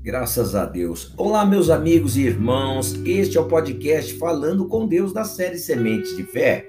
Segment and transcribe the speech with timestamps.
[0.00, 1.12] Graças a Deus.
[1.16, 2.94] Olá, meus amigos e irmãos.
[3.04, 6.68] Este é o podcast Falando com Deus da série Sementes de Fé.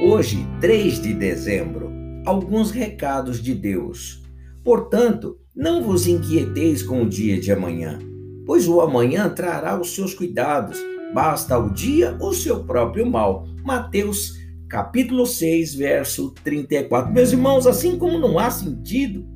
[0.00, 1.90] Hoje, 3 de dezembro,
[2.24, 4.22] alguns recados de Deus.
[4.62, 7.98] Portanto, não vos inquieteis com o dia de amanhã,
[8.46, 10.78] pois o amanhã trará os seus cuidados.
[11.12, 13.44] Basta ao dia o seu próprio mal.
[13.64, 14.34] Mateus
[14.68, 17.12] capítulo 6, verso 34.
[17.12, 19.26] Meus irmãos, assim como não há sentido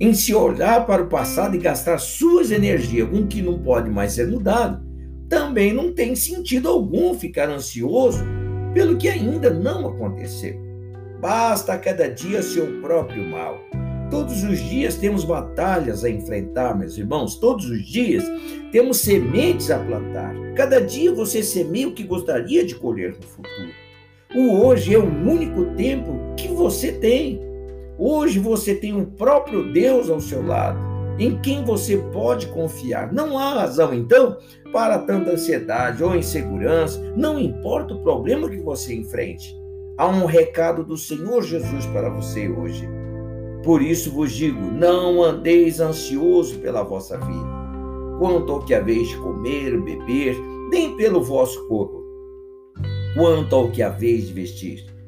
[0.00, 3.90] em se olhar para o passado e gastar suas energias com o que não pode
[3.90, 4.82] mais ser mudado,
[5.28, 8.24] também não tem sentido algum ficar ansioso
[8.72, 10.58] pelo que ainda não aconteceu.
[11.20, 13.60] Basta a cada dia seu próprio mal.
[14.10, 17.36] Todos os dias temos batalhas a enfrentar, meus irmãos.
[17.36, 18.24] Todos os dias
[18.72, 20.34] temos sementes a plantar.
[20.56, 23.70] Cada dia você semeia o que gostaria de colher no futuro.
[24.34, 27.49] O hoje é o único tempo que você tem.
[28.02, 30.78] Hoje você tem o próprio Deus ao seu lado,
[31.18, 33.12] em quem você pode confiar.
[33.12, 34.38] Não há razão, então,
[34.72, 39.54] para tanta ansiedade ou insegurança, não importa o problema que você enfrente.
[39.98, 42.88] Há um recado do Senhor Jesus para você hoje.
[43.62, 47.50] Por isso vos digo: não andeis ansioso pela vossa vida,
[48.18, 50.40] quanto ao que haveis de comer, beber,
[50.70, 52.02] nem pelo vosso corpo,
[53.14, 54.99] quanto ao que haveis de vestir.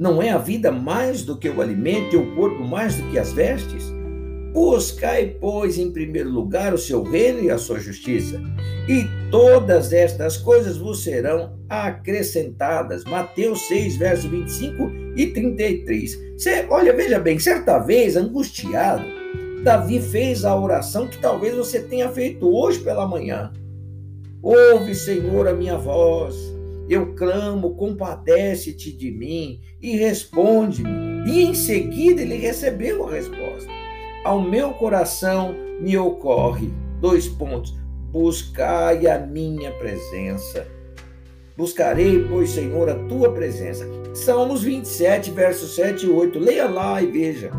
[0.00, 3.18] Não é a vida mais do que o alimento e o corpo mais do que
[3.18, 3.92] as vestes?
[4.50, 8.40] Buscai, pois, em primeiro lugar o seu reino e a sua justiça,
[8.88, 13.04] e todas estas coisas vos serão acrescentadas.
[13.04, 16.18] Mateus 6, verso 25 e 33.
[16.32, 19.04] Você, olha, veja bem, certa vez, angustiado,
[19.62, 23.52] Davi fez a oração que talvez você tenha feito hoje pela manhã.
[24.42, 26.58] Ouve, Senhor, a minha voz
[26.90, 30.90] eu clamo, compadece-te de mim e responde-me.
[31.24, 33.70] E em seguida ele recebeu a resposta.
[34.24, 36.68] Ao meu coração me ocorre,
[37.00, 37.74] dois pontos,
[38.10, 40.66] buscai a minha presença.
[41.56, 43.86] Buscarei, pois, Senhor, a tua presença.
[44.12, 46.38] Salmos 27, versos 7 e 8.
[46.38, 47.50] Leia lá e veja.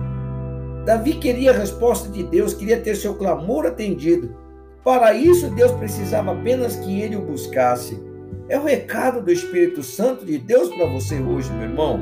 [0.86, 4.36] Davi queria a resposta de Deus, queria ter seu clamor atendido.
[4.84, 8.11] Para isso, Deus precisava apenas que ele o buscasse.
[8.50, 12.00] É o recado do Espírito Santo de Deus para você hoje, meu irmão.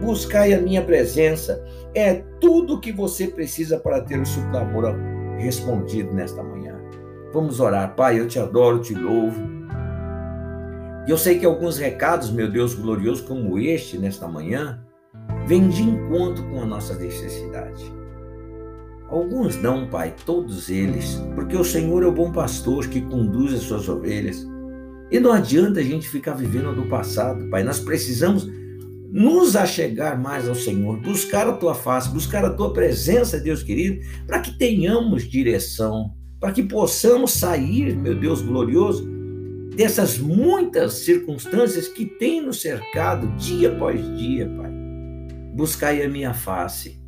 [0.00, 1.64] Buscai a minha presença.
[1.94, 4.94] É tudo o que você precisa para ter o seu clamor
[5.38, 6.74] respondido nesta manhã.
[7.32, 7.94] Vamos orar.
[7.94, 9.42] Pai, eu te adoro, te louvo.
[11.06, 14.82] E eu sei que alguns recados, meu Deus glorioso, como este nesta manhã,
[15.46, 17.84] vêm de encontro com a nossa necessidade.
[19.08, 23.60] Alguns não, Pai, todos eles, porque o Senhor é o bom pastor que conduz as
[23.60, 24.44] suas ovelhas.
[25.10, 27.62] E não adianta a gente ficar vivendo do passado, Pai.
[27.62, 28.48] Nós precisamos
[29.10, 34.04] nos achegar mais ao Senhor, buscar a tua face, buscar a tua presença, Deus querido,
[34.26, 39.08] para que tenhamos direção, para que possamos sair, meu Deus glorioso,
[39.76, 44.72] dessas muitas circunstâncias que têm nos cercado dia após dia, Pai.
[45.54, 47.00] Buscai a minha face,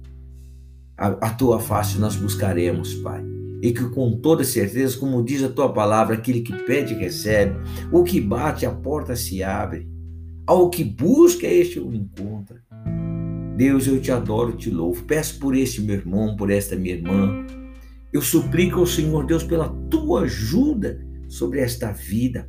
[0.97, 5.49] a, a tua face nós buscaremos, Pai e que com toda certeza, como diz a
[5.49, 7.57] tua palavra, aquele que pede recebe,
[7.93, 9.89] o que bate a porta se abre,
[10.47, 12.63] ao que busca este o encontra.
[13.57, 15.03] Deus, eu te adoro, te louvo.
[15.05, 17.45] Peço por este meu irmão, por esta minha irmã.
[18.13, 22.49] Eu suplico ao Senhor Deus pela tua ajuda sobre esta vida.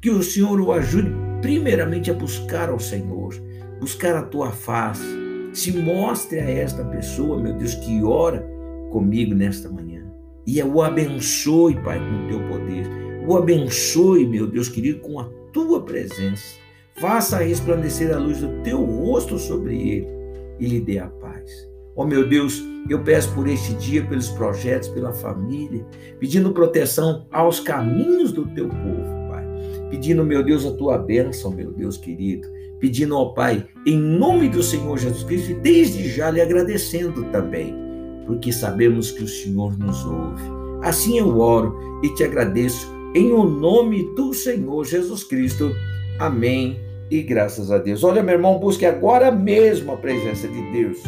[0.00, 1.10] Que o Senhor o ajude
[1.40, 3.34] primeiramente a buscar ao Senhor,
[3.80, 5.02] buscar a tua face.
[5.54, 8.46] Se mostre a esta pessoa, meu Deus, que ora
[8.92, 9.95] comigo nesta manhã
[10.46, 12.86] e o abençoe, Pai, com o teu poder.
[13.26, 16.56] O abençoe, meu Deus querido, com a tua presença.
[16.94, 20.06] Faça resplandecer a luz do teu rosto sobre ele
[20.60, 21.50] e lhe dê a paz.
[21.96, 25.84] Ó oh, meu Deus, eu peço por este dia, pelos projetos, pela família,
[26.20, 29.44] pedindo proteção aos caminhos do teu povo, Pai.
[29.90, 32.46] Pedindo, meu Deus, a tua bênção, meu Deus querido.
[32.78, 37.85] Pedindo ao Pai, em nome do Senhor Jesus Cristo, e desde já lhe agradecendo também
[38.26, 40.42] porque sabemos que o Senhor nos ouve.
[40.82, 45.72] Assim eu oro e te agradeço em o nome do Senhor Jesus Cristo.
[46.18, 46.78] Amém.
[47.10, 48.02] E graças a Deus.
[48.04, 50.98] Olha, meu irmão, busque agora mesmo a presença de Deus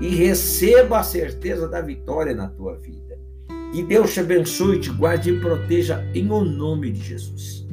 [0.00, 3.18] e receba a certeza da vitória na tua vida.
[3.72, 7.63] Que Deus te abençoe, te guarde e proteja em o nome de Jesus.